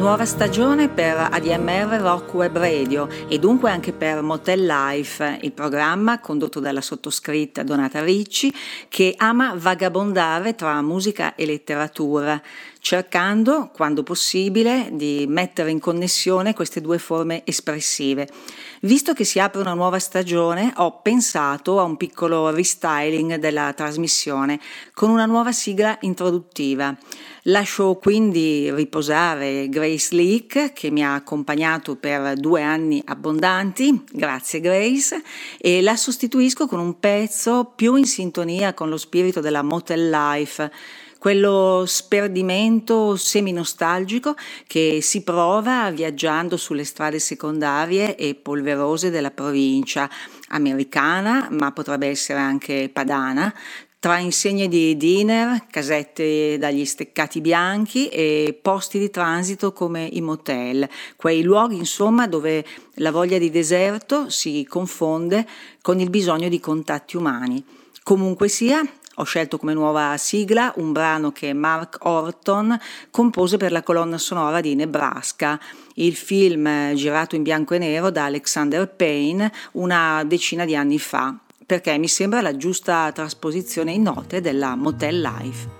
[0.00, 6.20] nuova stagione per ADMR Rock Web Radio e dunque anche per Motel Life, il programma
[6.20, 8.50] condotto dalla sottoscritta Donata Ricci
[8.88, 12.40] che ama vagabondare tra musica e letteratura
[12.80, 18.28] cercando, quando possibile, di mettere in connessione queste due forme espressive.
[18.80, 24.58] Visto che si apre una nuova stagione, ho pensato a un piccolo restyling della trasmissione
[24.94, 26.96] con una nuova sigla introduttiva.
[27.44, 35.22] Lascio quindi riposare Grace Leak che mi ha accompagnato per due anni abbondanti, grazie Grace,
[35.58, 40.70] e la sostituisco con un pezzo più in sintonia con lo spirito della Motel Life
[41.20, 44.34] quello sperdimento semi-nostalgico
[44.66, 50.08] che si prova viaggiando sulle strade secondarie e polverose della provincia
[50.48, 53.54] americana, ma potrebbe essere anche padana,
[53.98, 60.88] tra insegne di dinner, casette dagli steccati bianchi e posti di transito come i motel,
[61.16, 62.64] quei luoghi insomma dove
[62.94, 65.46] la voglia di deserto si confonde
[65.82, 67.62] con il bisogno di contatti umani.
[68.02, 68.82] Comunque sia,
[69.20, 72.78] ho scelto come nuova sigla un brano che Mark Orton
[73.10, 75.60] compose per la colonna sonora di Nebraska,
[75.94, 81.36] il film girato in bianco e nero da Alexander Payne una decina di anni fa,
[81.66, 85.79] perché mi sembra la giusta trasposizione in note della Motel Life.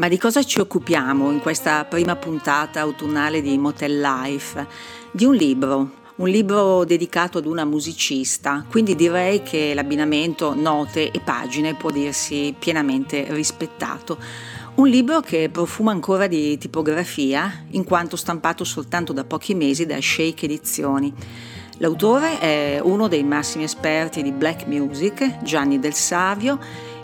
[0.00, 4.66] Ma di cosa ci occupiamo in questa prima puntata autunnale di Motel Life?
[5.10, 11.20] Di un libro, un libro dedicato ad una musicista, quindi direi che l'abbinamento note e
[11.20, 14.16] pagine può dirsi pienamente rispettato.
[14.76, 20.00] Un libro che profuma ancora di tipografia, in quanto stampato soltanto da pochi mesi da
[20.00, 21.12] Shake Edizioni.
[21.76, 26.58] L'autore è uno dei massimi esperti di black music, Gianni Del Savio,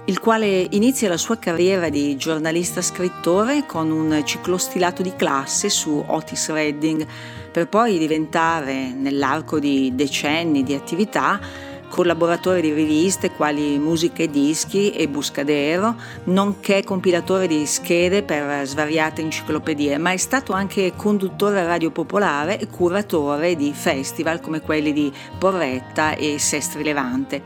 [0.09, 6.49] il quale inizia la sua carriera di giornalista-scrittore con un ciclostilato di classe su Otis
[6.51, 7.05] Redding,
[7.51, 11.41] per poi diventare, nell'arco di decenni di attività,
[11.89, 19.23] collaboratore di riviste quali Musica e Dischi e Buscadero, nonché compilatore di schede per svariate
[19.23, 25.13] enciclopedie, ma è stato anche conduttore Radio Popolare e curatore di festival come quelli di
[25.37, 27.43] Porretta e Sestri Levante.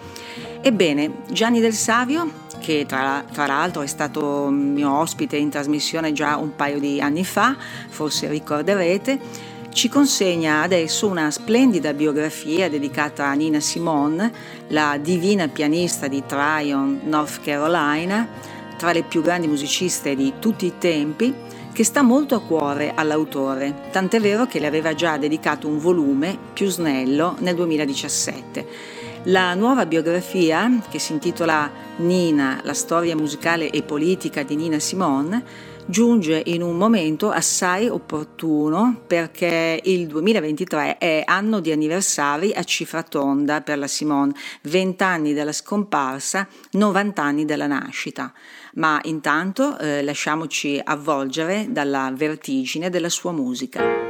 [0.61, 6.37] Ebbene, Gianni Del Savio, che tra, tra, l'altro è stato mio ospite in trasmissione già
[6.37, 7.57] un paio di anni fa,
[7.89, 14.33] forse ricorderete, ci consegna adesso una splendida biografia dedicata a Nina Simone,
[14.69, 18.29] la divina pianista di Tryon, North Carolina,
[18.77, 21.35] tra le più grandi musiciste di tutti i tempi,
[21.73, 26.37] che sta molto a cuore all'autore, tant'è vero che le aveva già dedicato un volume
[26.53, 29.00] più snello nel 2017.
[29.25, 35.45] La nuova biografia, che si intitola Nina, la storia musicale e politica di Nina Simone,
[35.85, 43.03] giunge in un momento assai opportuno perché il 2023 è anno di anniversari a cifra
[43.03, 44.33] tonda per la Simone,
[44.63, 48.33] 20 anni dalla scomparsa, 90 anni dalla nascita.
[48.77, 54.10] Ma intanto eh, lasciamoci avvolgere dalla vertigine della sua musica.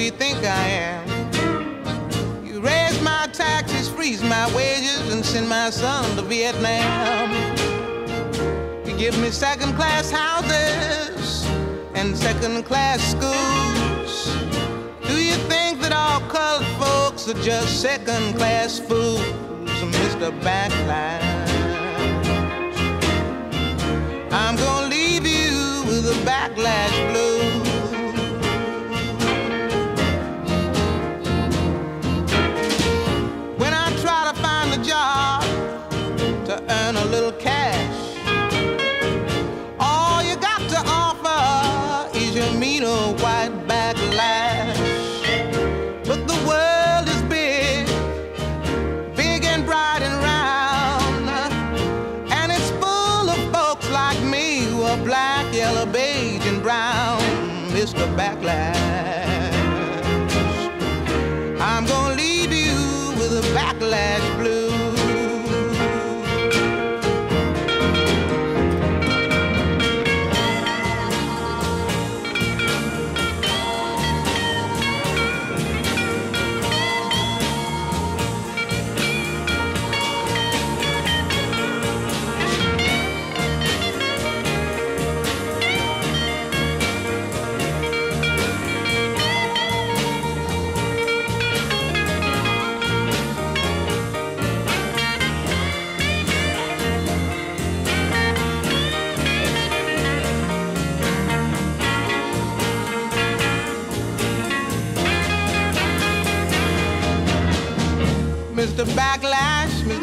[0.00, 2.44] You think I am?
[2.46, 7.30] You raise my taxes, freeze my wages, and send my son to Vietnam.
[8.86, 11.46] You give me second class houses
[11.94, 14.34] and second class schools.
[15.08, 19.20] Do you think that all colored folks are just second class fools,
[19.98, 20.30] Mr.
[20.40, 21.22] Backlash?
[24.32, 27.71] I'm gonna leave you with a backlash blues.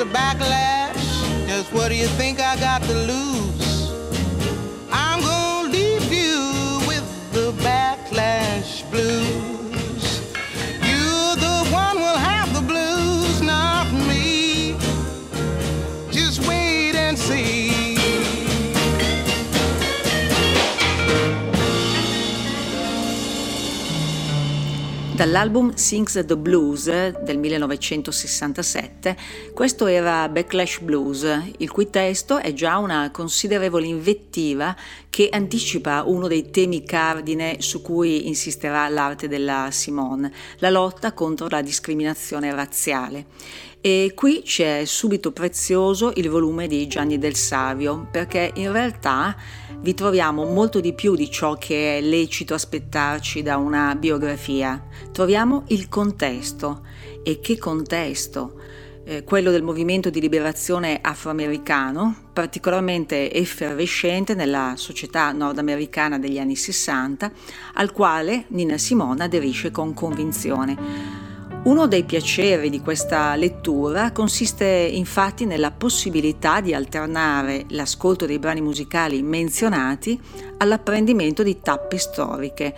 [0.09, 1.47] Backlash.
[1.47, 3.58] Just what do you think I got to lose?
[25.19, 29.17] Dall'album Sings the Blues del 1967,
[29.53, 31.27] questo era Backlash Blues,
[31.57, 34.73] il cui testo è già una considerevole invettiva
[35.09, 41.49] che anticipa uno dei temi cardine su cui insisterà l'arte della Simone, la lotta contro
[41.49, 43.25] la discriminazione razziale.
[43.81, 49.33] E qui c'è subito prezioso il volume di Gianni del Savio, perché in realtà
[49.79, 54.85] vi troviamo molto di più di ciò che è lecito aspettarci da una biografia.
[55.13, 56.81] Troviamo il contesto.
[57.23, 58.59] E che contesto?
[59.05, 67.31] Eh, quello del movimento di liberazione afroamericano, particolarmente effervescente nella società nordamericana degli anni 60,
[67.75, 71.28] al quale Nina Simone aderisce con convinzione.
[71.61, 78.61] Uno dei piaceri di questa lettura consiste infatti nella possibilità di alternare l'ascolto dei brani
[78.61, 80.19] musicali menzionati
[80.57, 82.73] all'apprendimento di tappe storiche,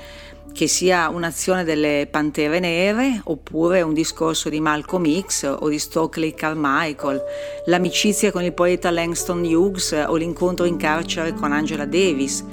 [0.52, 6.34] che sia un'azione delle Pantere Nere oppure un discorso di Malcolm X o di Stokely
[6.34, 7.22] Carmichael,
[7.68, 12.44] l'amicizia con il poeta Langston Hughes o l'incontro in carcere con Angela Davis.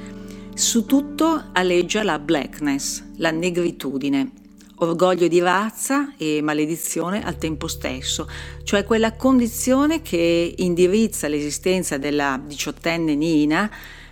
[0.54, 4.37] Su tutto aleggia la blackness, la negritudine,
[4.78, 8.28] orgoglio di razza e maledizione al tempo stesso,
[8.64, 13.70] cioè quella condizione che indirizza l'esistenza della diciottenne Nina,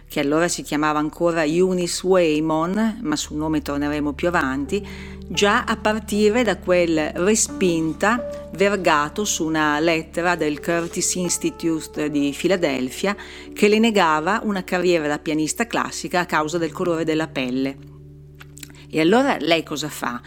[0.09, 5.77] che allora si chiamava ancora Eunice Waymon, ma sul nome torneremo più avanti, già a
[5.77, 13.17] partire da quel respinta vergato su una lettera del Curtis Institute di Filadelfia
[13.53, 17.77] che le negava una carriera da pianista classica a causa del colore della pelle.
[18.89, 20.23] E allora lei cosa fa?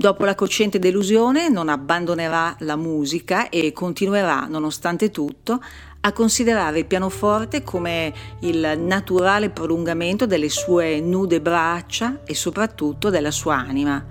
[0.00, 5.62] Dopo la cocciente delusione non abbandonerà la musica e continuerà, nonostante tutto,
[6.00, 13.30] a considerare il pianoforte come il naturale prolungamento delle sue nude braccia e soprattutto della
[13.30, 14.02] sua anima,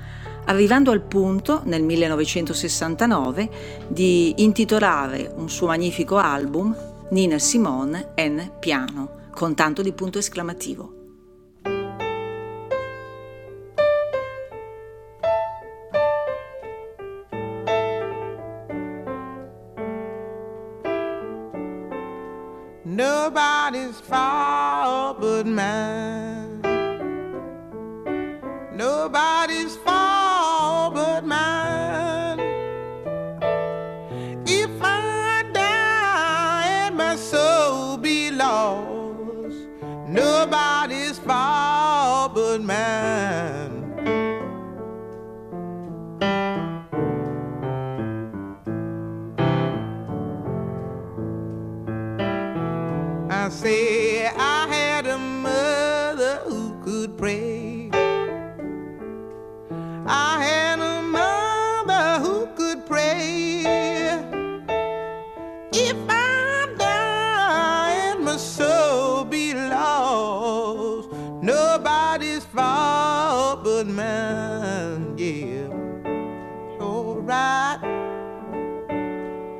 [0.45, 3.49] arrivando al punto nel 1969
[3.87, 6.71] di intitolare un suo magnifico album
[7.09, 10.98] Nina Simone en piano, con tanto di punto esclamativo.
[23.29, 24.58] Nobody's fault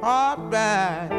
[0.02, 1.19] heart back.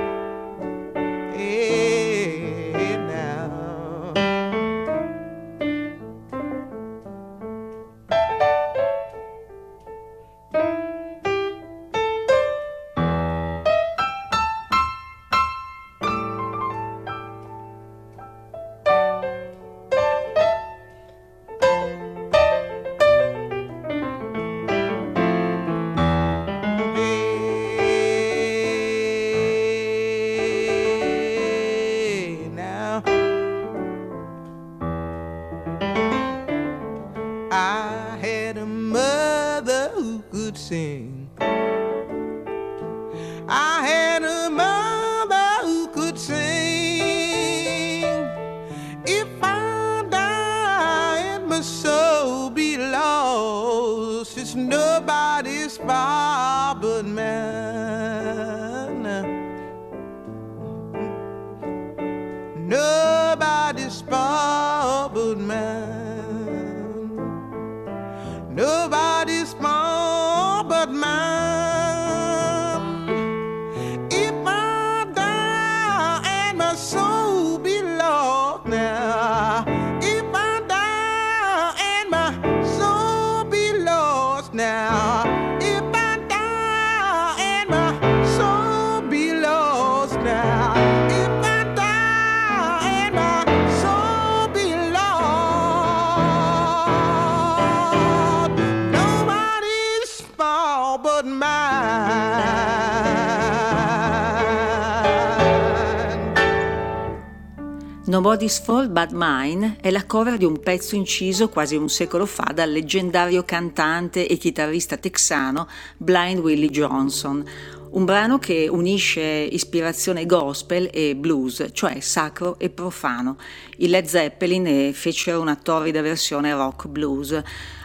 [108.40, 112.52] Nobody's Fault But Mine è la cover di un pezzo inciso quasi un secolo fa
[112.54, 115.68] dal leggendario cantante e chitarrista texano
[115.98, 117.44] Blind Willie Johnson,
[117.90, 123.36] un brano che unisce ispirazione gospel e blues, cioè sacro e profano.
[123.76, 127.42] I Led Zeppelin fecero una torrida versione rock blues.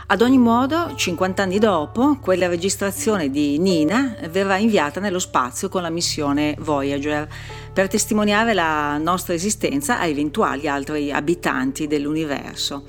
[0.08, 5.82] Ad ogni modo, 50 anni dopo, quella registrazione di Nina verrà inviata nello spazio con
[5.82, 7.28] la missione Voyager
[7.74, 12.84] per testimoniare la nostra esistenza a eventuali altri abitanti dell'universo.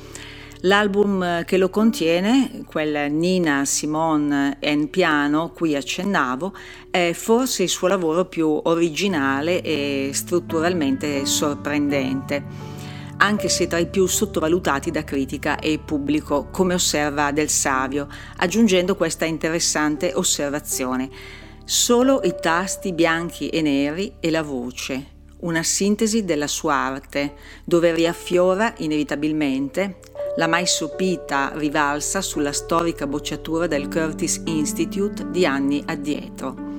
[0.60, 6.52] L'album che lo contiene, quel Nina Simone en piano cui accennavo,
[6.90, 12.74] è forse il suo lavoro più originale e strutturalmente sorprendente,
[13.18, 18.96] anche se tra i più sottovalutati da critica e pubblico, come osserva Del Savio, aggiungendo
[18.96, 21.08] questa interessante osservazione.
[21.64, 27.94] Solo i tasti bianchi e neri e la voce, una sintesi della sua arte, dove
[27.94, 29.98] riaffiora inevitabilmente
[30.36, 36.75] la mai sopita rivalsa sulla storica bocciatura del Curtis Institute di anni addietro.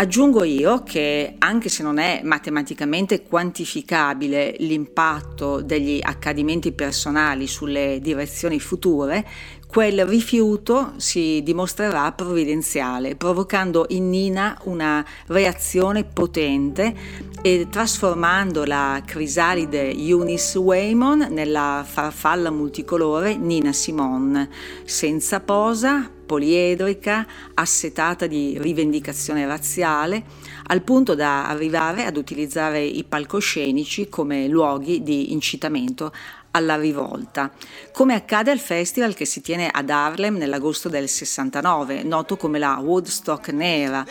[0.00, 8.60] Aggiungo io che, anche se non è matematicamente quantificabile l'impatto degli accadimenti personali sulle direzioni
[8.60, 9.26] future,
[9.68, 16.94] quel rifiuto si dimostrerà provvidenziale, provocando in Nina una reazione potente
[17.42, 24.48] e trasformando la crisalide Eunice Waymon nella farfalla multicolore Nina Simone,
[24.84, 30.24] senza posa, poliedrica, assetata di rivendicazione razziale,
[30.64, 36.12] al punto da arrivare ad utilizzare i palcoscenici come luoghi di incitamento
[36.58, 37.50] alla rivolta,
[37.92, 42.78] come accade al festival che si tiene ad Harlem nell'agosto del 69, noto come la
[42.82, 44.04] Woodstock Nera,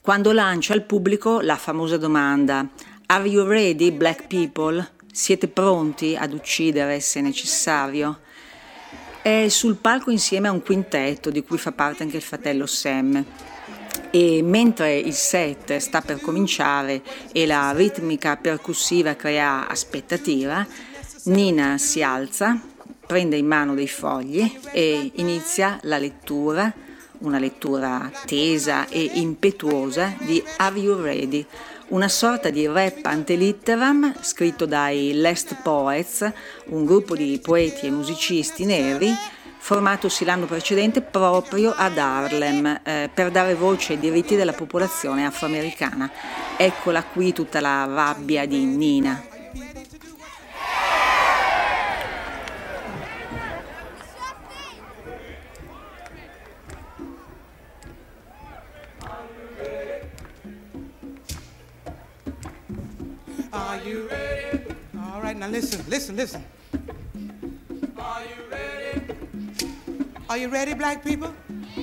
[0.00, 2.68] quando lancia al pubblico la famosa domanda
[3.06, 4.92] Are you ready, black people?
[5.10, 8.20] Siete pronti ad uccidere se necessario?
[9.22, 13.24] È sul palco insieme a un quintetto di cui fa parte anche il fratello Sam.
[14.10, 20.64] E mentre il set sta per cominciare e la ritmica percussiva crea aspettativa,
[21.26, 22.56] Nina si alza,
[23.04, 26.72] prende in mano dei fogli e inizia la lettura,
[27.18, 31.44] una lettura tesa e impetuosa di Are You Ready?
[31.88, 36.30] Una sorta di rap antelitteram scritto dai Last Poets,
[36.66, 39.12] un gruppo di poeti e musicisti neri
[39.58, 46.08] formatosi l'anno precedente proprio ad Harlem eh, per dare voce ai diritti della popolazione afroamericana.
[46.56, 49.35] Eccola qui tutta la rabbia di Nina.
[63.56, 64.60] Are you ready?
[65.00, 66.44] All right, now listen, listen, listen.
[67.98, 69.00] Are you ready?
[70.28, 71.32] Are you ready, black people?
[71.48, 71.82] Are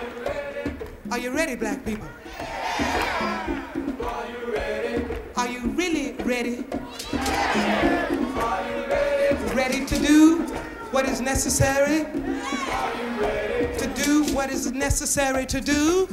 [0.00, 0.70] you ready?
[1.10, 2.08] Are you ready, black people?
[2.80, 5.04] Are you ready?
[5.36, 6.64] Are you really ready?
[7.12, 9.54] Are you ready?
[9.54, 10.38] Ready to do
[10.92, 12.06] what is necessary?
[12.06, 13.78] Are you ready?
[13.80, 16.08] To do what is necessary to do?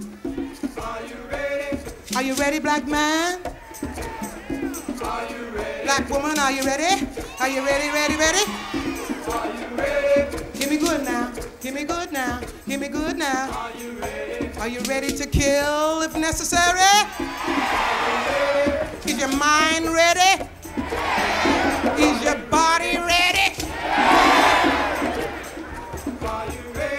[0.77, 1.77] Are you ready?
[2.17, 3.39] Are you ready, black man?
[5.03, 7.05] Black woman, are you ready?
[7.41, 8.39] Are you ready, ready, ready?
[9.29, 10.37] Are you ready?
[10.57, 11.33] Give me good now.
[11.59, 12.39] Give me good now.
[12.65, 13.51] Give me good now.
[13.51, 14.49] Are you ready?
[14.59, 16.79] Are you ready to kill if necessary?
[17.19, 19.11] You?
[19.11, 20.45] Is your mind ready?
[22.01, 23.53] Is your body ready?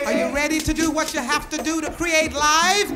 [0.04, 2.92] Are you ready to do what you have to do to create life?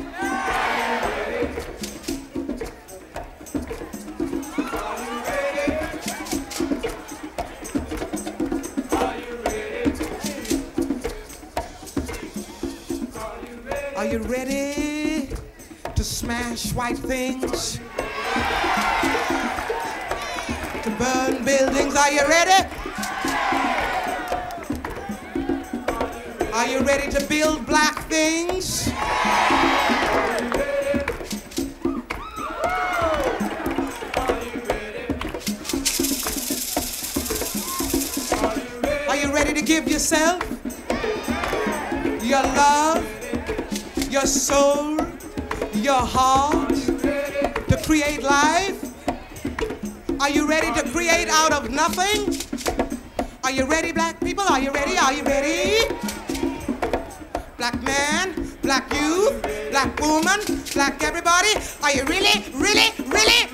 [16.73, 17.79] Things?
[20.83, 21.95] To burn buildings?
[21.95, 22.67] Are you ready?
[26.53, 28.89] Are you ready to build black things?
[39.07, 40.43] Are you ready to give yourself
[42.21, 43.19] your love?
[44.09, 44.88] your soul,
[45.89, 48.77] your heart to create life?
[50.19, 52.37] Are you ready to create out of nothing?
[53.43, 54.43] Are you ready, black people?
[54.43, 54.95] Are you ready?
[54.99, 55.91] Are you ready?
[57.57, 60.39] Black man, black youth, black woman,
[60.75, 61.53] black everybody.
[61.81, 63.48] Are you really, really, really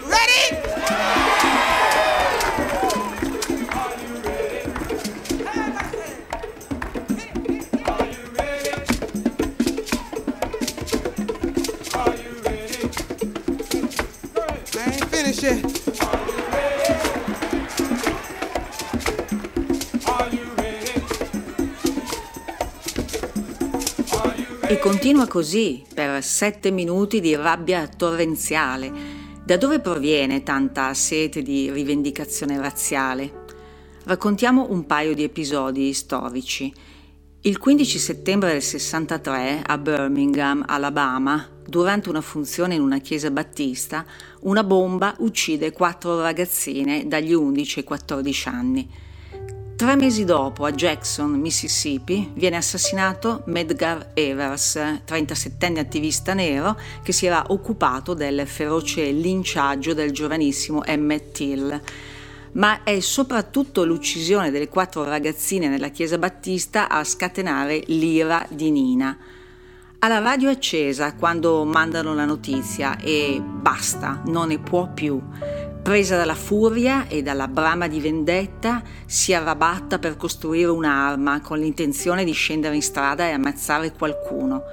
[24.85, 28.91] continua così per sette minuti di rabbia torrenziale.
[29.43, 33.45] Da dove proviene tanta sete di rivendicazione razziale?
[34.03, 36.71] Raccontiamo un paio di episodi storici.
[37.41, 44.05] Il 15 settembre del 63 a Birmingham, Alabama, durante una funzione in una chiesa battista,
[44.41, 48.89] una bomba uccide quattro ragazzine dagli 11 ai 14 anni.
[49.75, 57.25] Tre mesi dopo, a Jackson, Mississippi, viene assassinato Medgar Evers, 37enne attivista nero che si
[57.25, 61.81] era occupato del feroce linciaggio del giovanissimo Emmett Till.
[62.53, 69.17] Ma è soprattutto l'uccisione delle quattro ragazzine nella chiesa battista a scatenare l'ira di Nina.
[69.99, 75.21] Alla radio accesa quando mandano la notizia e basta, non ne può più.
[75.85, 82.23] Presa dalla furia e dalla brama di vendetta, si arrabatta per costruire un'arma con l'intenzione
[82.23, 84.63] di scendere in strada e ammazzare qualcuno.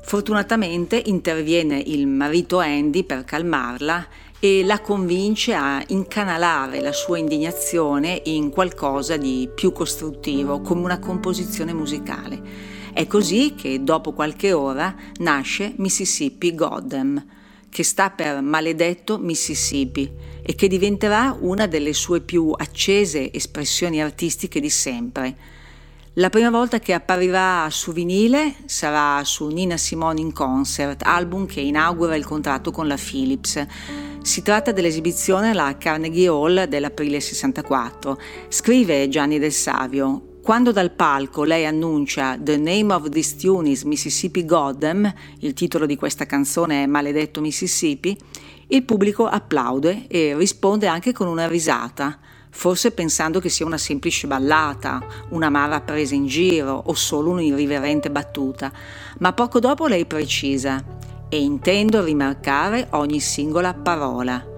[0.00, 4.06] Fortunatamente interviene il marito Andy per calmarla
[4.40, 10.98] e la convince a incanalare la sua indignazione in qualcosa di più costruttivo, come una
[10.98, 12.40] composizione musicale.
[12.94, 17.22] È così che dopo qualche ora nasce Mississippi Goddam
[17.70, 20.10] che sta per Maledetto Mississippi
[20.42, 25.36] e che diventerà una delle sue più accese espressioni artistiche di sempre.
[26.14, 31.60] La prima volta che apparirà su vinile sarà su Nina Simone in Concert, album che
[31.60, 33.64] inaugura il contratto con la Philips.
[34.20, 38.20] Si tratta dell'esibizione alla Carnegie Hall dell'aprile 64.
[38.48, 43.82] Scrive Gianni Del Savio, quando dal palco lei annuncia The name of this tune is
[43.82, 48.16] Mississippi Goddam, il titolo di questa canzone è Maledetto Mississippi,
[48.68, 54.26] il pubblico applaude e risponde anche con una risata, forse pensando che sia una semplice
[54.26, 58.72] ballata, una mara presa in giro o solo un'irriverente battuta,
[59.18, 60.82] ma poco dopo lei precisa
[61.28, 64.49] e intendo rimarcare ogni singola parola.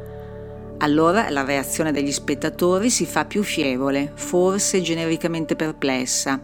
[0.83, 6.41] Allora la reazione degli spettatori si fa più fievole, forse genericamente perplessa.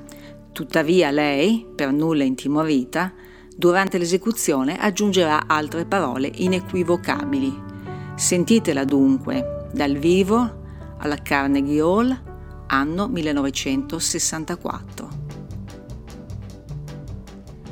[0.53, 3.13] Tuttavia lei, per nulla intimorita,
[3.57, 7.53] durante l'esecuzione aggiungerà altre parole inequivocabili.
[8.15, 10.67] Sentitela dunque, dal vivo
[10.99, 12.17] alla Carnegie Hall,
[12.69, 15.09] anno 1964.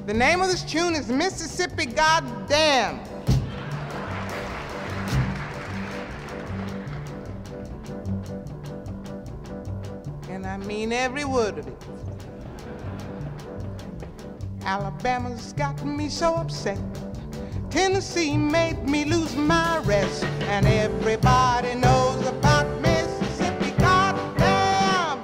[0.05, 3.06] The name of this tune is Mississippi Goddamn.
[10.57, 11.85] I mean every word of it.
[14.62, 16.79] Alabama's got me so upset.
[17.69, 23.73] Tennessee made me lose my rest, and everybody knows about Mississippi.
[23.73, 25.19] Goddamn!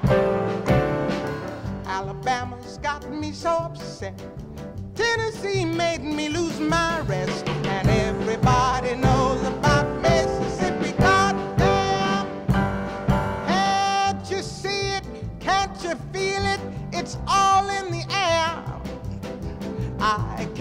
[1.86, 4.22] Alabama's got me so upset.
[4.94, 9.21] Tennessee made me lose my rest, and everybody knows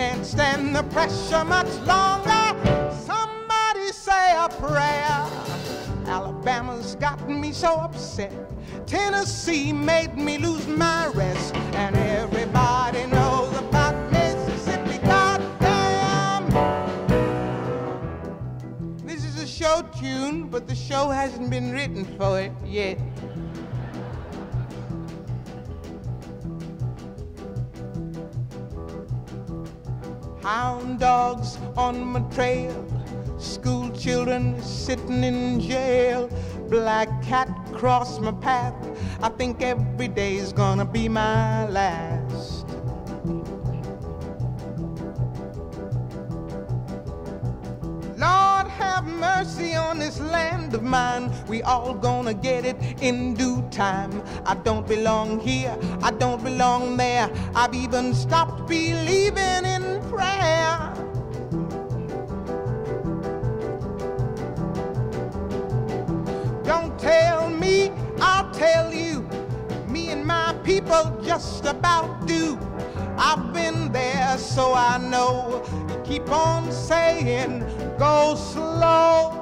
[0.01, 2.47] can't stand the pressure much longer.
[3.05, 5.19] Somebody say a prayer.
[6.07, 8.33] Alabama's gotten me so upset.
[8.87, 11.53] Tennessee made me lose my rest.
[11.83, 14.97] And everybody knows about Mississippi.
[15.05, 16.49] Goddamn.
[19.05, 22.97] This is a show tune, but the show hasn't been written for it yet.
[30.43, 32.85] Hound dogs on my trail,
[33.37, 36.29] school children sitting in jail,
[36.69, 38.75] black cat cross my path.
[39.21, 42.65] I think every day's gonna be my last.
[48.17, 51.31] Lord, have mercy on this land of mine.
[51.47, 54.11] We all gonna get it in due time.
[54.45, 57.29] I don't belong here, I don't belong there.
[57.55, 59.70] I've even stopped believing in
[60.09, 60.93] prayer.
[66.63, 69.21] Don't tell me, I'll tell you.
[69.87, 72.57] Me and my people just about do.
[73.17, 75.63] I've been there, so I know.
[75.89, 77.59] You keep on saying,
[77.97, 79.37] go slow.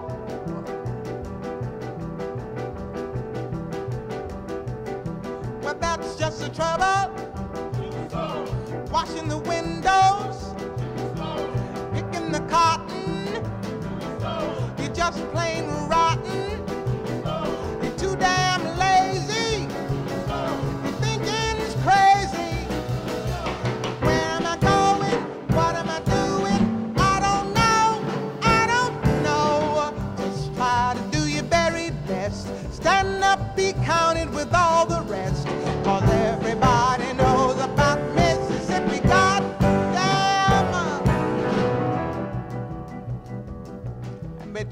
[5.61, 7.13] Well, that's just the trouble.
[8.91, 10.38] Washing the windows
[12.49, 13.27] cotton.
[14.77, 15.88] You're just plain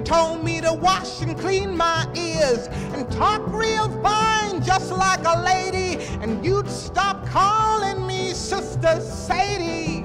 [0.00, 5.20] You told me to wash and clean my ears and talk real fine, just like
[5.26, 6.02] a lady.
[6.22, 10.02] And you'd stop calling me Sister Sadie.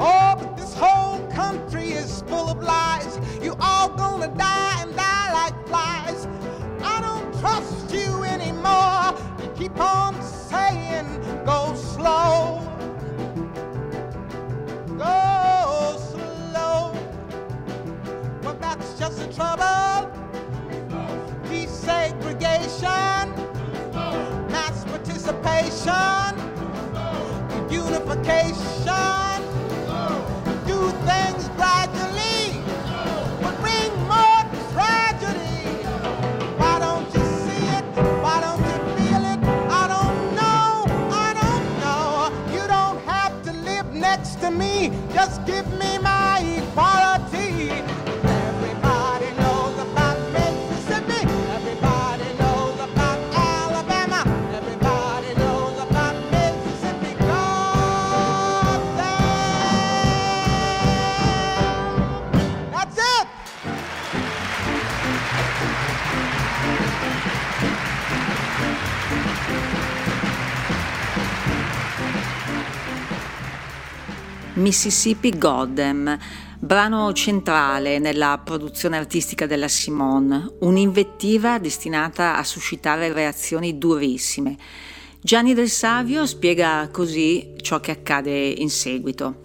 [0.00, 3.20] Oh, but this whole country is full of lies.
[3.40, 6.26] You all gonna die and die like flies.
[6.82, 9.14] I don't trust you anymore.
[9.40, 11.06] You keep on saying,
[11.44, 12.35] go slow.
[19.06, 20.10] Just the trouble.
[21.44, 23.26] Desegregation,
[24.50, 26.32] mass participation,
[27.70, 29.42] unification.
[30.66, 32.60] Do things gradually,
[33.42, 34.42] but bring more
[34.72, 35.62] tragedy.
[36.58, 37.84] Why don't you see it?
[38.24, 39.40] Why don't you feel it?
[39.70, 40.84] I don't know.
[41.12, 42.32] I don't know.
[42.52, 44.90] You don't have to live next to me.
[45.14, 45.85] Just give me
[74.66, 76.18] Mississippi Goddam,
[76.58, 84.56] brano centrale nella produzione artistica della Simone, un'invettiva destinata a suscitare reazioni durissime.
[85.20, 89.42] Gianni Del Savio spiega così ciò che accade in seguito.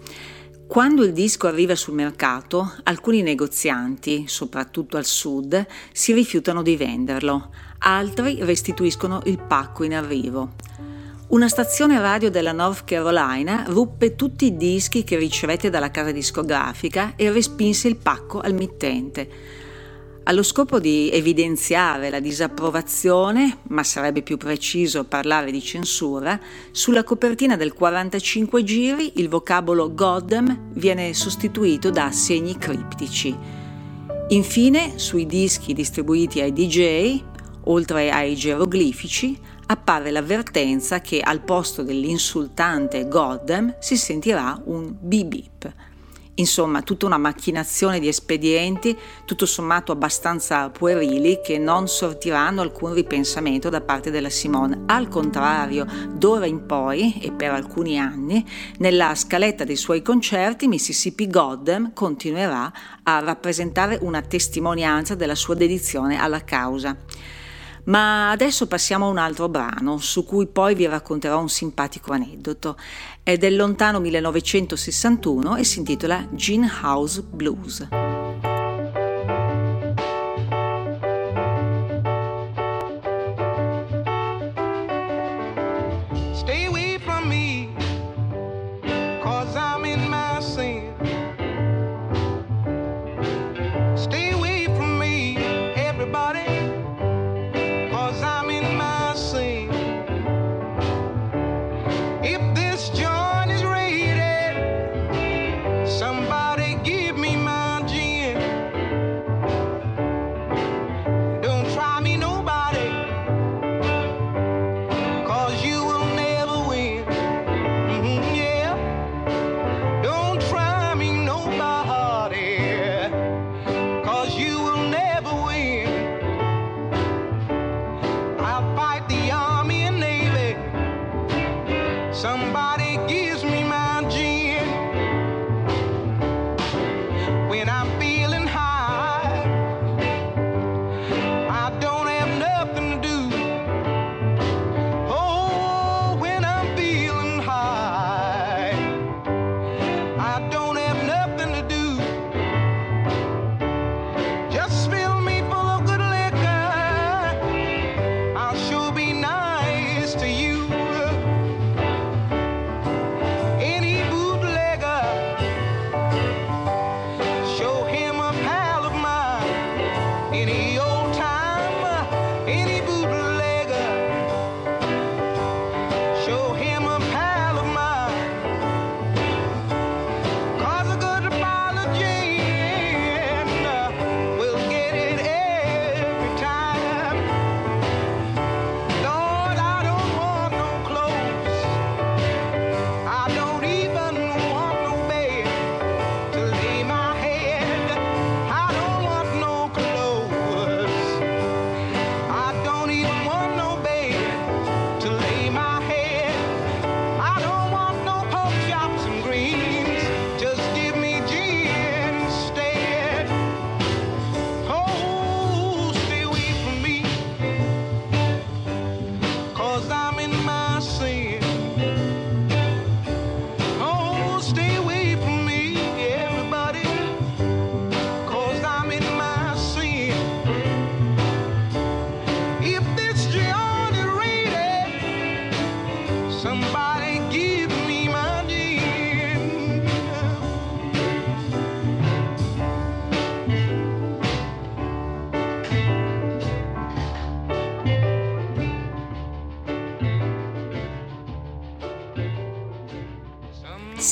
[0.66, 7.54] Quando il disco arriva sul mercato, alcuni negozianti, soprattutto al sud, si rifiutano di venderlo,
[7.78, 10.54] altri restituiscono il pacco in arrivo.
[11.28, 17.14] Una stazione radio della North Carolina ruppe tutti i dischi che ricevette dalla casa discografica
[17.16, 19.28] e respinse il pacco al mittente.
[20.24, 26.38] Allo scopo di evidenziare la disapprovazione, ma sarebbe più preciso parlare di censura,
[26.70, 33.34] sulla copertina del 45 giri il vocabolo Goddam viene sostituito da segni criptici.
[34.28, 37.20] Infine, sui dischi distribuiti ai DJ,
[37.64, 39.38] oltre ai geroglifici,
[39.72, 45.74] appare l'avvertenza che al posto dell'insultante Goddam si sentirà un bip.
[46.36, 53.68] Insomma, tutta una macchinazione di espedienti, tutto sommato abbastanza puerili, che non sortiranno alcun ripensamento
[53.68, 54.84] da parte della Simone.
[54.86, 58.44] Al contrario, d'ora in poi, e per alcuni anni,
[58.78, 66.18] nella scaletta dei suoi concerti Mississippi Goddam continuerà a rappresentare una testimonianza della sua dedizione
[66.18, 66.96] alla causa.
[67.84, 72.76] Ma adesso passiamo a un altro brano, su cui poi vi racconterò un simpatico aneddoto.
[73.22, 78.21] È del lontano 1961 e si intitola Gin House Blues.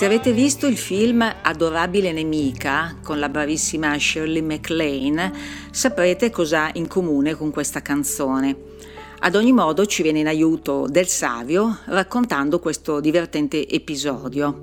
[0.01, 5.31] Se avete visto il film Adorabile nemica con la bravissima Shirley MacLaine,
[5.71, 8.57] saprete cosa ha in comune con questa canzone.
[9.19, 14.63] Ad ogni modo ci viene in aiuto Del Savio raccontando questo divertente episodio.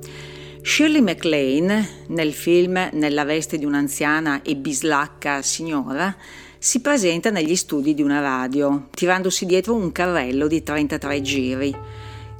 [0.64, 6.18] Shirley MacLaine, nel film Nella veste di un'anziana e bislacca signora,
[6.58, 11.76] si presenta negli studi di una radio, tirandosi dietro un carrello di 33 giri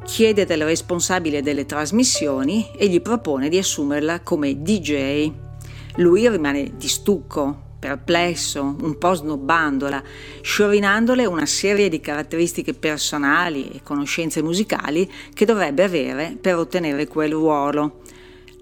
[0.08, 5.30] chiede del responsabile delle trasmissioni e gli propone di assumerla come DJ.
[5.98, 10.02] Lui rimane di stucco, perplesso, un po' snobbandola,
[10.42, 17.34] sciorinandole una serie di caratteristiche personali e conoscenze musicali che dovrebbe avere per ottenere quel
[17.34, 18.00] ruolo.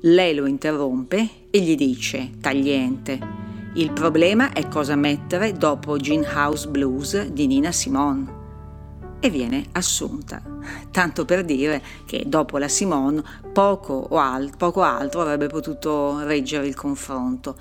[0.02, 3.20] Lei lo interrompe e gli dice, tagliente,
[3.76, 8.35] il problema è cosa mettere dopo Gin House Blues di Nina Simone
[9.20, 10.42] e viene assunta.
[10.92, 16.76] Tanto per dire che dopo la Simone poco, al- poco altro avrebbe potuto reggere il
[16.76, 17.58] confronto.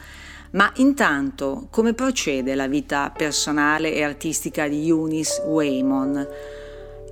[0.52, 6.28] Ma intanto come procede la vita personale e artistica di Eunice Waymon?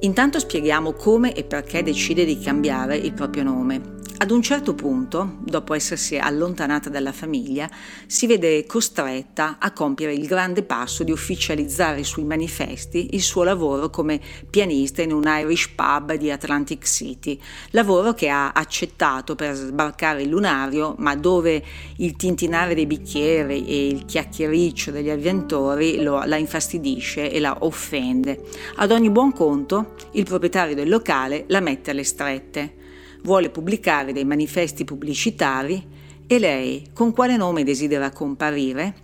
[0.00, 4.00] Intanto spieghiamo come e perché decide di cambiare il proprio nome.
[4.22, 7.68] Ad un certo punto, dopo essersi allontanata dalla famiglia,
[8.06, 13.90] si vede costretta a compiere il grande passo di ufficializzare sui manifesti il suo lavoro
[13.90, 17.36] come pianista in un Irish pub di Atlantic City,
[17.70, 21.60] lavoro che ha accettato per sbarcare il lunario, ma dove
[21.96, 28.40] il tintinare dei bicchieri e il chiacchiericcio degli avventori lo, la infastidisce e la offende.
[28.76, 32.76] Ad ogni buon conto, il proprietario del locale la mette alle strette
[33.22, 38.94] vuole pubblicare dei manifesti pubblicitari e lei con quale nome desidera comparire?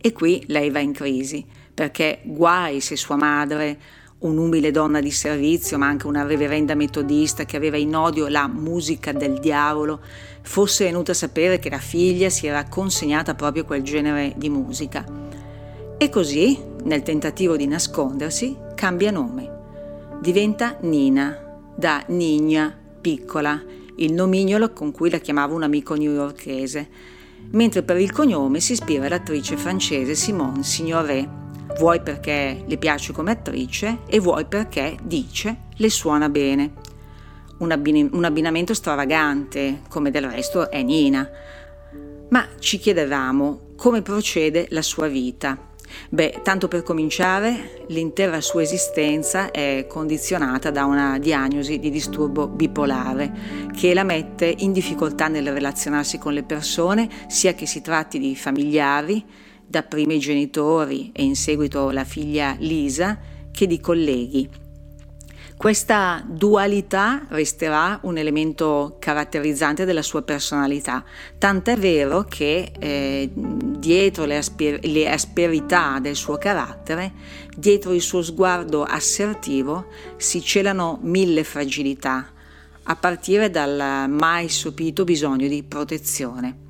[0.00, 3.78] E qui lei va in crisi, perché guai se sua madre,
[4.18, 9.12] un'umile donna di servizio, ma anche una reverenda metodista che aveva in odio la musica
[9.12, 10.00] del diavolo,
[10.42, 15.04] fosse venuta a sapere che la figlia si era consegnata proprio quel genere di musica.
[15.96, 19.52] E così, nel tentativo di nascondersi, cambia nome.
[20.20, 21.38] Diventa Nina,
[21.76, 23.62] da Nigna piccola,
[23.96, 26.88] il nomignolo con cui la chiamava un amico newyorkese,
[27.50, 31.28] mentre per il cognome si ispira all'attrice francese Simone Signoret,
[31.78, 36.72] vuoi perché le piace come attrice e vuoi perché, dice, le suona bene.
[37.58, 41.28] Un, abbin- un abbinamento stravagante, come del resto è Nina.
[42.30, 45.73] Ma ci chiedevamo come procede la sua vita.
[46.08, 53.32] Beh, tanto per cominciare, l'intera sua esistenza è condizionata da una diagnosi di disturbo bipolare
[53.76, 58.36] che la mette in difficoltà nel relazionarsi con le persone, sia che si tratti di
[58.36, 59.24] familiari,
[59.66, 63.18] dapprima i genitori e in seguito la figlia Lisa,
[63.50, 64.63] che di colleghi.
[65.64, 71.02] Questa dualità resterà un elemento caratterizzante della sua personalità,
[71.38, 77.14] tant'è vero che eh, dietro le, asper- le asperità del suo carattere,
[77.56, 79.86] dietro il suo sguardo assertivo,
[80.18, 82.30] si celano mille fragilità,
[82.82, 86.63] a partire dal mai sopito bisogno di protezione.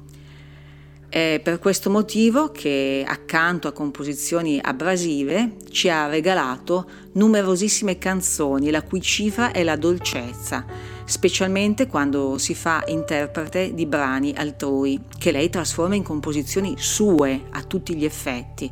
[1.14, 8.82] È per questo motivo che accanto a composizioni abrasive ci ha regalato numerosissime canzoni la
[8.82, 10.64] cui cifra è la dolcezza,
[11.04, 17.62] specialmente quando si fa interprete di brani altrui, che lei trasforma in composizioni sue a
[17.62, 18.68] tutti gli effetti,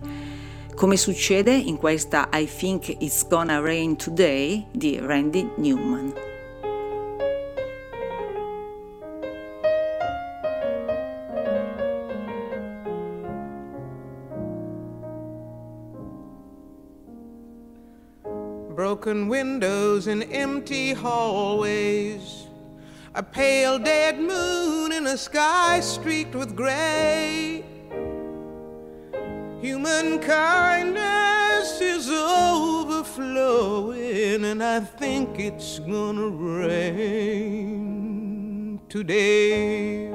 [0.74, 6.31] come succede in questa I Think It's Gonna Rain Today di Randy Newman.
[19.02, 22.46] Broken windows and empty hallways.
[23.16, 27.64] A pale dead moon in a sky streaked with gray.
[29.60, 33.24] Human kindness is overflowing,
[34.44, 37.48] and I think it's gonna rain
[38.88, 40.12] today.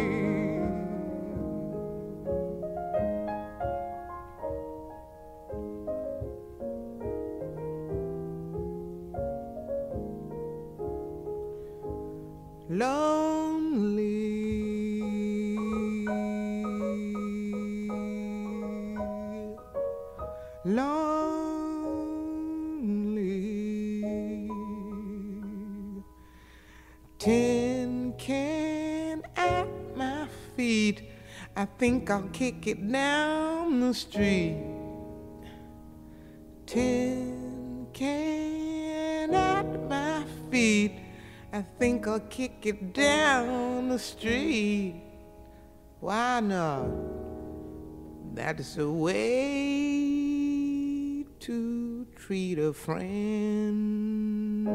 [12.80, 14.08] lonely.
[20.66, 21.20] Lonely.
[27.18, 31.04] Tin can at my feet.
[31.56, 34.58] I think I'll kick it down the street.
[36.66, 37.09] Tin
[41.60, 44.96] I think I'll kick it down the street.
[46.00, 46.88] Why not?
[48.34, 49.16] That's the way
[51.42, 54.70] to treat a friend.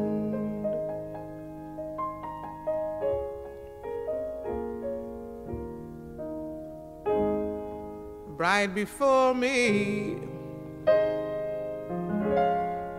[8.37, 10.17] Right before me,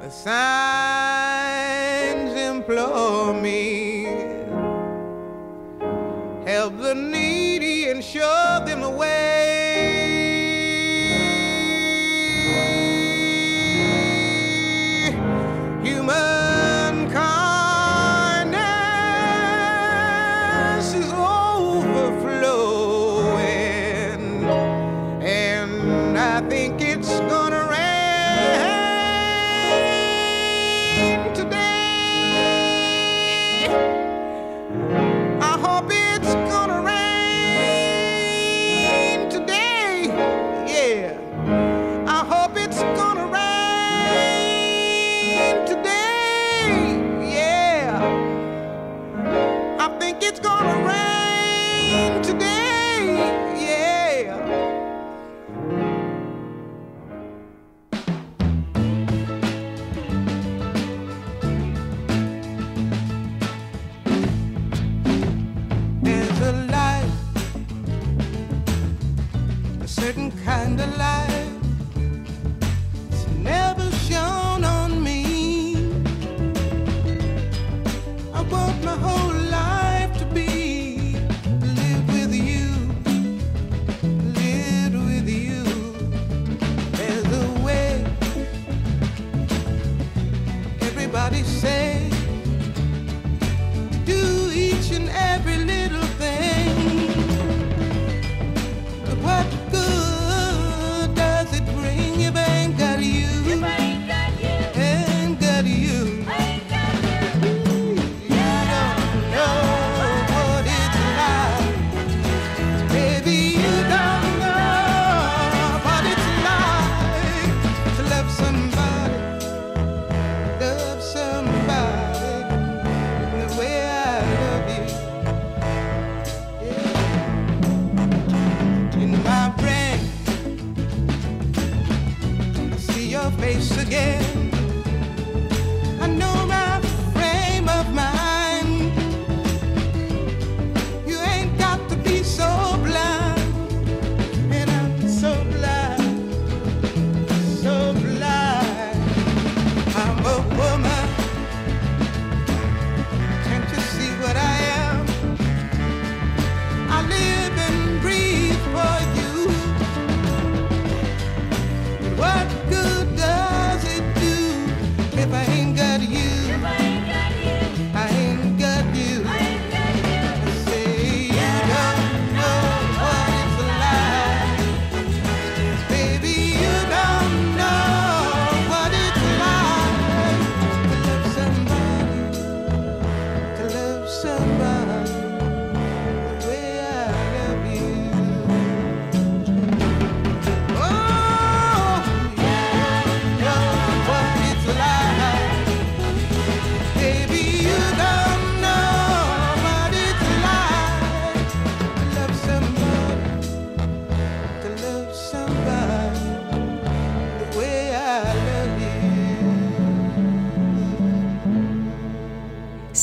[0.01, 0.96] the signs
[6.87, 8.46] the needy and show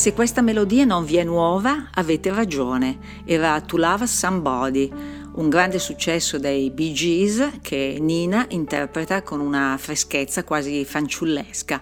[0.04, 2.98] Se questa melodia non vi è nuova, avete ragione.
[3.24, 4.92] Era To Love Somebody,
[5.36, 11.80] un grande successo dei Bee Gees che Nina interpreta con una freschezza quasi fanciullesca.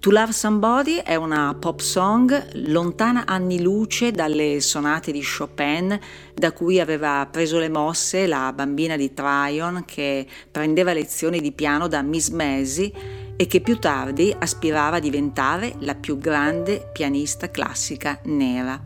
[0.00, 5.96] To Love Somebody è una pop song lontana anni luce dalle sonate di Chopin
[6.34, 11.86] da cui aveva preso le mosse la bambina di Tryon che prendeva lezioni di piano
[11.86, 18.20] da Miss Maisie e che più tardi aspirava a diventare la più grande pianista classica
[18.24, 18.80] nera.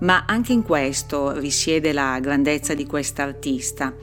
[0.00, 3.94] Ma anche in questo risiede la grandezza di questa artista,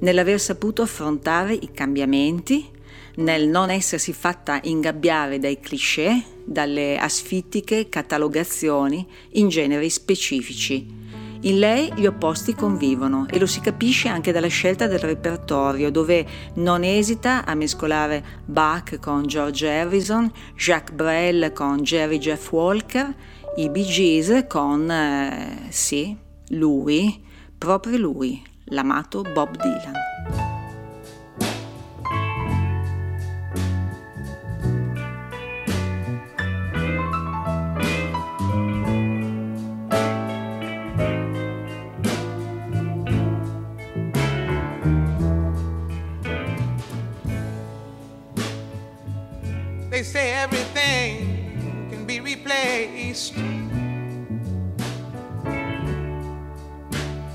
[0.00, 2.68] nell'aver saputo affrontare i cambiamenti,
[3.16, 10.97] nel non essersi fatta ingabbiare dai cliché, dalle asfittiche catalogazioni in generi specifici.
[11.42, 16.26] In lei gli opposti convivono e lo si capisce anche dalla scelta del repertorio, dove
[16.54, 23.14] non esita a mescolare Bach con George Harrison, Jacques Brel con Jerry Jeff Walker,
[23.56, 26.16] i Bee Gees con, eh, sì,
[26.48, 27.22] lui,
[27.56, 30.57] proprio lui, l'amato Bob Dylan.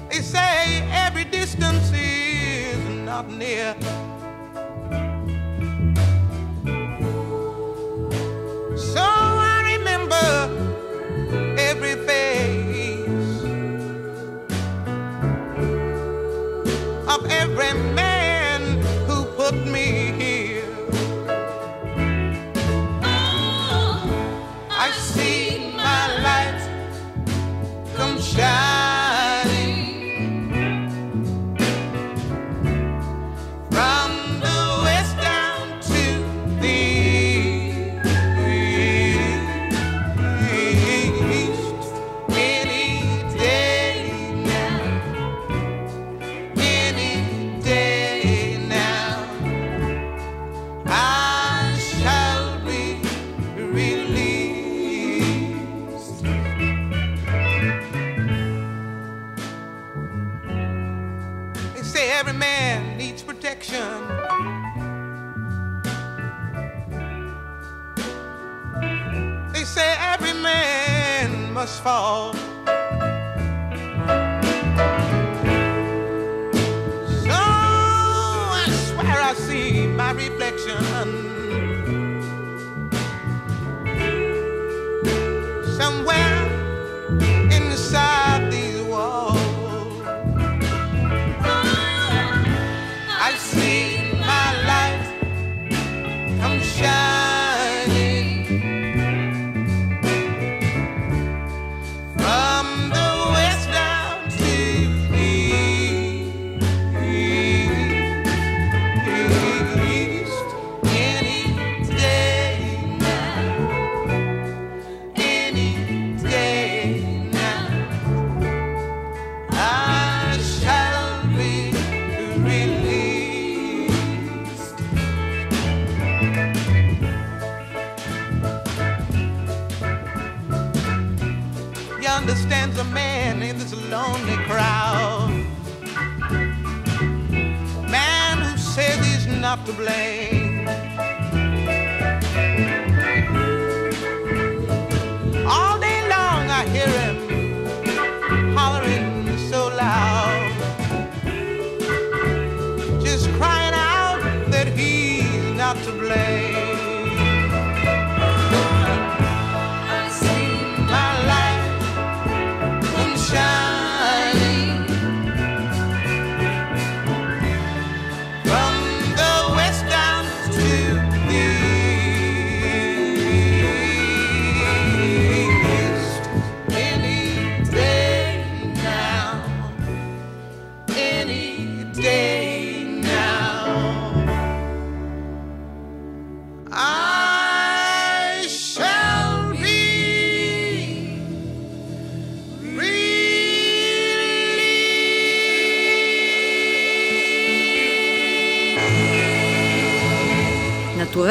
[0.09, 3.75] They say every distance is not near.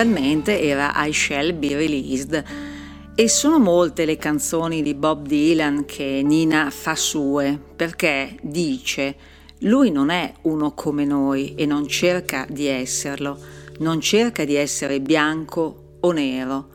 [0.02, 2.44] Naturalmente era I Shall Be Released
[3.14, 9.14] e sono molte le canzoni di Bob Dylan che Nina fa sue perché dice
[9.58, 13.38] lui non è uno come noi e non cerca di esserlo,
[13.78, 16.68] non cerca di essere bianco o nero,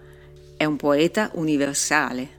[0.55, 2.35] è un poeta universale.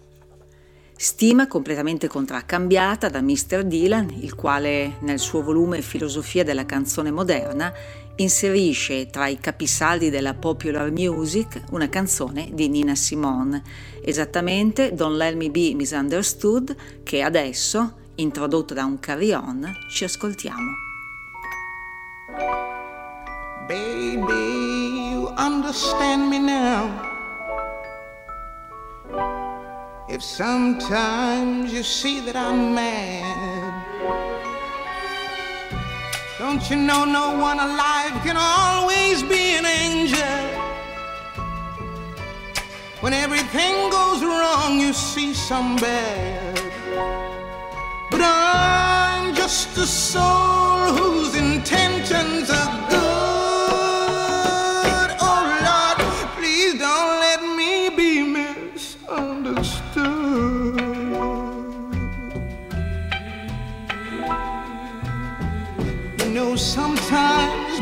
[0.97, 3.63] Stima completamente contraccambiata da Mr.
[3.65, 7.73] Dylan, il quale nel suo volume Filosofia della canzone moderna
[8.19, 13.63] inserisce tra i capisaldi della popular music una canzone di Nina Simone,
[14.03, 20.87] esattamente Don't Let Me Be Misunderstood, che adesso, introdotta da un carry-on, ci ascoltiamo.
[23.67, 27.07] Baby, you understand me now.
[30.09, 34.48] If sometimes you see that I'm mad,
[36.39, 40.19] Don't you know no one alive can always be an angel?
[43.01, 46.55] When everything goes wrong, you see some bad.
[48.13, 51.18] But I'm just a soul whose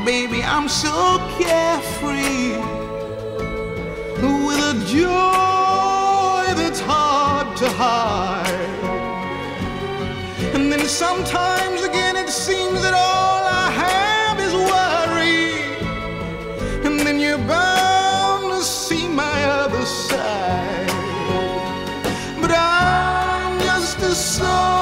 [0.07, 2.53] baby, I'm so carefree
[4.47, 8.47] with a joy that's hard to hide.
[10.55, 15.51] And then sometimes again, it seems that all I have is worry.
[16.87, 20.87] And then you're bound to see my other side.
[22.41, 24.76] But I'm just a soul.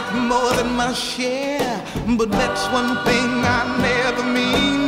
[0.00, 1.82] Get more than my share.
[2.16, 3.28] But that's one thing
[3.58, 4.79] I never mean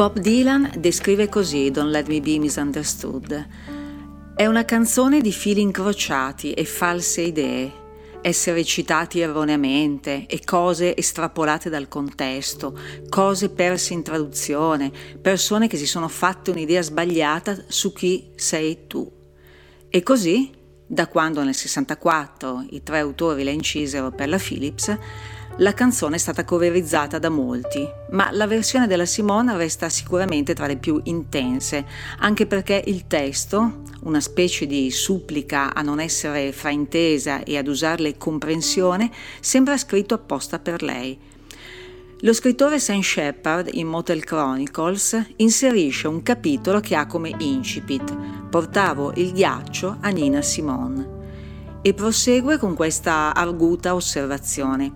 [0.00, 3.46] Bob Dylan descrive così Don't Let Me Be Misunderstood.
[4.34, 7.72] È una canzone di fili incrociati e false idee,
[8.22, 12.78] essere citati erroneamente e cose estrapolate dal contesto,
[13.10, 19.06] cose perse in traduzione, persone che si sono fatte un'idea sbagliata su chi sei tu.
[19.90, 20.50] E così,
[20.92, 24.98] da quando nel 64 i tre autori la incisero per la Philips,
[25.58, 30.66] la canzone è stata coverizzata da molti, ma la versione della Simone resta sicuramente tra
[30.66, 31.86] le più intense,
[32.18, 38.16] anche perché il testo, una specie di supplica a non essere fraintesa e ad usarle
[38.16, 41.16] comprensione, sembra scritto apposta per lei.
[42.22, 49.12] Lo scrittore Sam Shepard in Motel Chronicles inserisce un capitolo che ha come incipit Portavo
[49.14, 51.18] il ghiaccio a Nina Simone
[51.82, 54.92] e prosegue con questa arguta osservazione.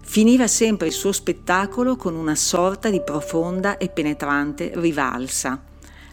[0.00, 5.64] Finiva sempre il suo spettacolo con una sorta di profonda e penetrante rivalsa.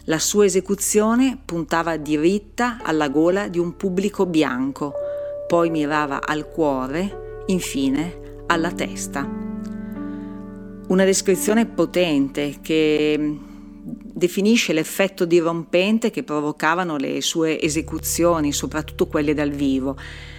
[0.06, 4.94] La sua esecuzione puntava diritta alla gola di un pubblico bianco,
[5.46, 9.24] poi mirava al cuore, infine alla testa.
[10.88, 13.38] Una descrizione potente che
[13.84, 19.96] definisce l'effetto dirompente che provocavano le sue esecuzioni, soprattutto quelle dal vivo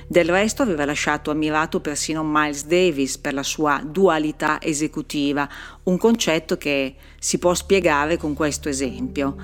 [0.08, 5.50] del resto aveva lasciato ammirato persino Miles Davis per la sua dualità esecutiva,
[5.84, 9.36] un concetto che si può spiegare con questo esempio.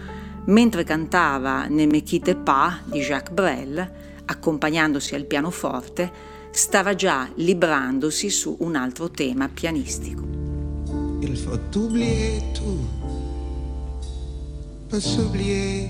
[0.46, 3.92] Mentre cantava Ne me di Jacques Brel,
[4.26, 6.12] accompagnandosi al pianoforte,
[6.52, 10.24] stava già librandosi su un altro tema pianistico.
[11.22, 12.99] Il faut oublier tout,
[14.90, 15.90] pas s'oublier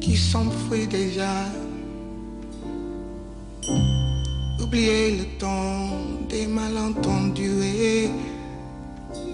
[0.00, 1.46] qui s'enfuit déjà.
[4.62, 5.88] Oublier le temps
[6.28, 8.10] des malentendus et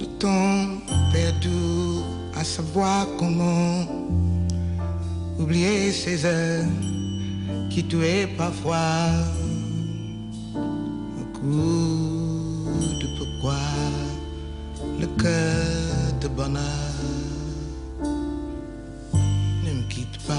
[0.01, 0.79] le temps
[1.13, 1.49] perdu
[2.37, 3.87] à savoir comment.
[5.39, 6.65] Oublier ces heures
[7.69, 9.11] qui tuaient parfois
[10.55, 12.69] un coup
[13.01, 13.59] de pourquoi.
[15.01, 16.92] Le cœur de bonheur
[20.03, 20.35] quitte pas,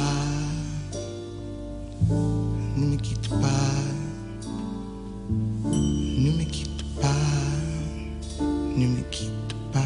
[2.75, 3.47] ne me quitte pas,
[5.29, 7.07] ne me quitte pas,
[8.75, 9.79] ne me quitte pas.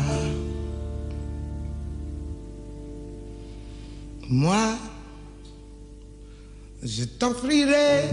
[4.27, 4.77] Moi,
[6.81, 8.09] je t'offrirai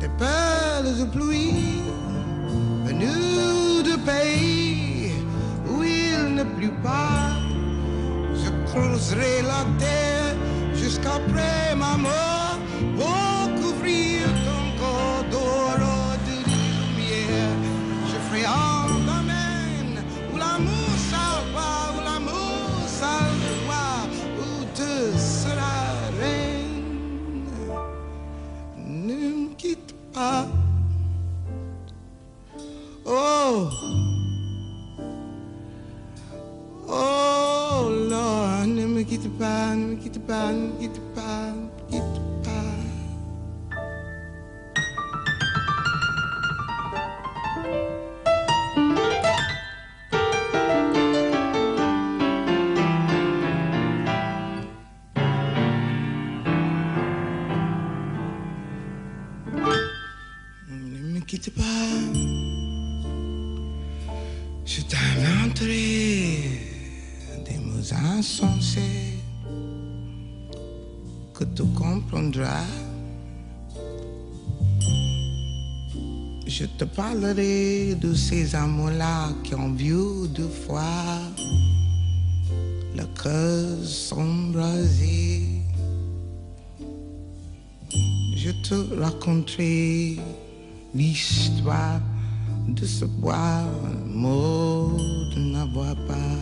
[0.00, 1.82] des perles de pluie
[2.84, 5.12] venues de pays
[5.70, 7.30] où il ne pleut pas.
[8.34, 10.21] Je creuserai la terre
[11.02, 12.31] jusqu'après ma
[77.12, 81.20] parlerai de ces amours-là qui ont vu deux fois
[82.96, 85.42] le cœur s'embraser.
[88.34, 90.16] Je te raconterai
[90.94, 92.00] l'histoire
[92.68, 93.64] de ce bois
[94.06, 94.96] mort
[95.34, 96.40] de n'avoir pas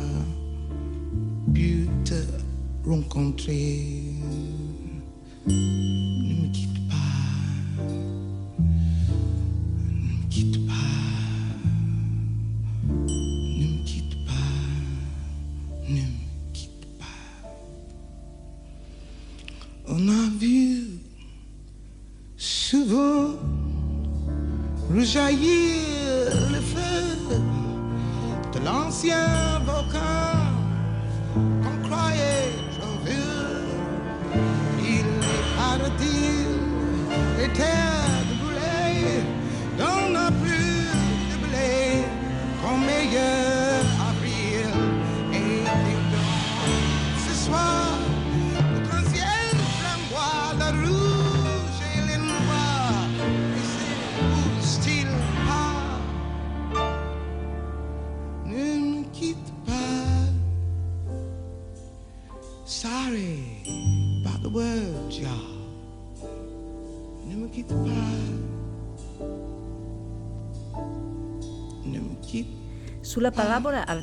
[1.53, 2.21] pu te
[2.89, 4.05] rencontrer.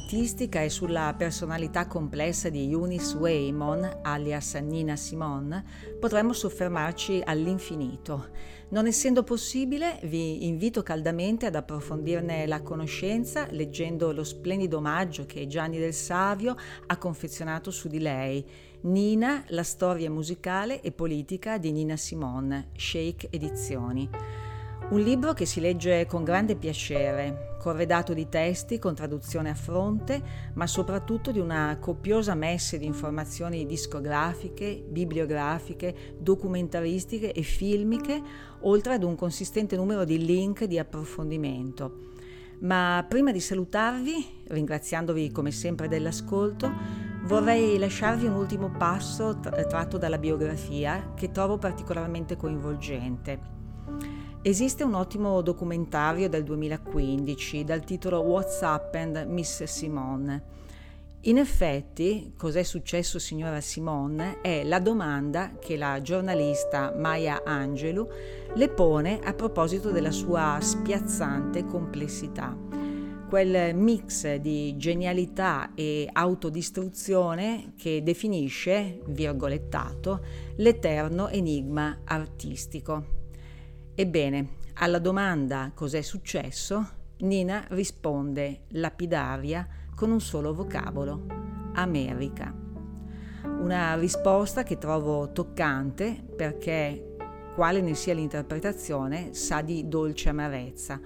[0.07, 5.65] Artistica e sulla personalità complessa di Eunice Waymon, alias Nina Simone,
[5.99, 8.29] potremmo soffermarci all'infinito.
[8.69, 15.45] Non essendo possibile, vi invito caldamente ad approfondirne la conoscenza leggendo lo splendido omaggio che
[15.45, 16.55] Gianni del Savio
[16.85, 18.45] ha confezionato su di lei,
[18.83, 24.46] Nina, la storia musicale e politica di Nina Simone, Shake Edizioni.
[24.89, 30.21] Un libro che si legge con grande piacere, corredato di testi con traduzione a fronte,
[30.53, 38.21] ma soprattutto di una copiosa messe di informazioni discografiche, bibliografiche, documentaristiche e filmiche,
[38.61, 42.13] oltre ad un consistente numero di link di approfondimento.
[42.59, 46.71] Ma prima di salutarvi, ringraziandovi come sempre dell'ascolto,
[47.23, 53.56] vorrei lasciarvi un ultimo passo tratto dalla biografia che trovo particolarmente coinvolgente.
[54.43, 60.55] Esiste un ottimo documentario del 2015 dal titolo What's Happened Miss Simone.
[61.21, 68.07] In effetti, cos'è successo signora Simone è la domanda che la giornalista Maya Angelou
[68.53, 72.55] le pone a proposito della sua spiazzante complessità.
[73.27, 80.21] Quel mix di genialità e autodistruzione che definisce, virgolettato,
[80.55, 83.16] l'eterno enigma artistico.
[83.99, 86.87] Ebbene, alla domanda cos'è successo,
[87.21, 91.25] Nina risponde lapidaria con un solo vocabolo,
[91.73, 92.53] America.
[93.43, 97.15] Una risposta che trovo toccante perché,
[97.55, 101.01] quale ne sia l'interpretazione, sa di dolce amarezza.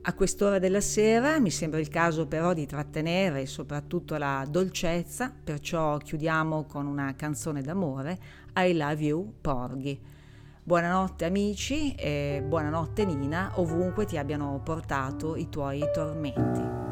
[0.00, 5.98] A quest'ora della sera mi sembra il caso però di trattenere soprattutto la dolcezza, perciò
[5.98, 8.18] chiudiamo con una canzone d'amore,
[8.56, 10.00] I Love You Porgy.
[10.62, 16.88] Buonanotte amici e buonanotte Nina, ovunque ti abbiano portato i tuoi tormenti.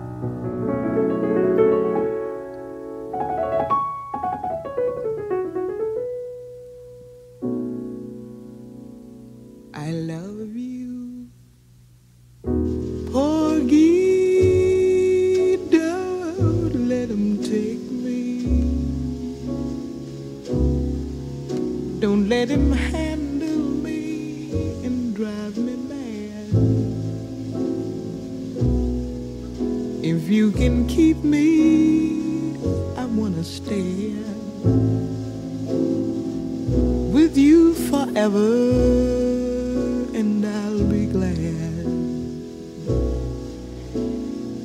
[22.28, 22.72] Let him
[24.68, 25.76] take me.
[25.88, 26.48] Mad.
[30.04, 32.54] If you can keep me,
[32.96, 34.12] I wanna stay
[37.14, 38.48] with you forever,
[40.18, 41.84] and I'll be glad.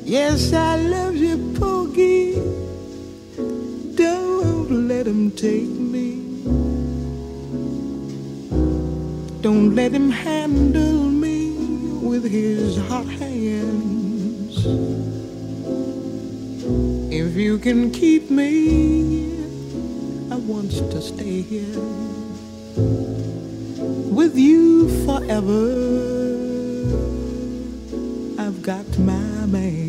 [0.04, 2.34] Yes, I love you, Pokey.
[3.96, 5.83] Don't let him take me.
[9.74, 11.50] Let him handle me
[12.00, 14.66] with his hot hands.
[17.10, 19.34] If you can keep me,
[20.30, 21.80] I want to stay here
[23.96, 25.66] with you forever.
[28.38, 29.83] I've got my man.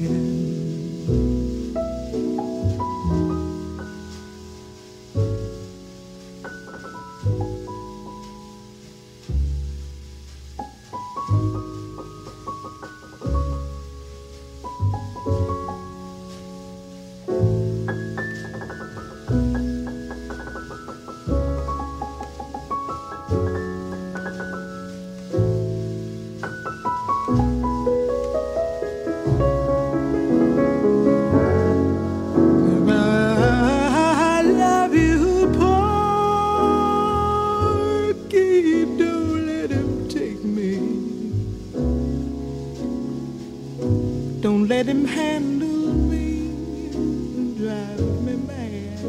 [44.65, 46.49] Don't let him handle me
[46.95, 48.99] and drive me mad.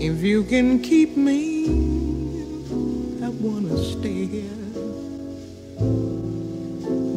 [0.00, 1.66] If you can keep me,
[3.24, 4.62] I wanna stay here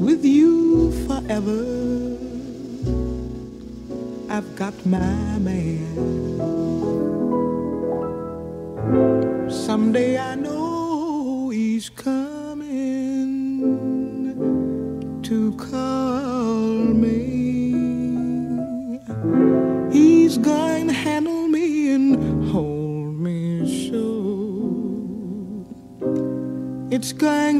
[0.08, 2.18] with you forever.
[4.28, 5.86] I've got my man.
[9.52, 10.59] Someday I know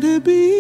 [0.02, 0.59] to be